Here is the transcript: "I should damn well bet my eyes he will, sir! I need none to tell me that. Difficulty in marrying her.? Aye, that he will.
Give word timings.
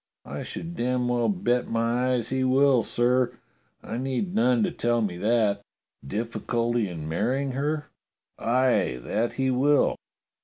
"I 0.25 0.41
should 0.41 0.73
damn 0.75 1.07
well 1.09 1.29
bet 1.29 1.67
my 1.67 2.13
eyes 2.13 2.29
he 2.29 2.43
will, 2.43 2.81
sir! 2.81 3.37
I 3.83 3.97
need 3.97 4.33
none 4.33 4.63
to 4.63 4.71
tell 4.71 4.99
me 5.01 5.15
that. 5.17 5.61
Difficulty 6.03 6.89
in 6.89 7.07
marrying 7.07 7.51
her.? 7.51 7.85
Aye, 8.39 8.99
that 9.03 9.33
he 9.33 9.51
will. 9.51 9.97